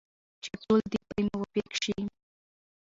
[0.43, 1.95] چې ټول دې پرې موافق شي.